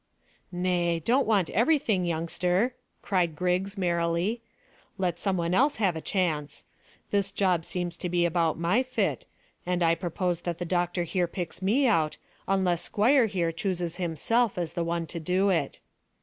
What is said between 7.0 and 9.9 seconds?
This job seems to be about my fit, and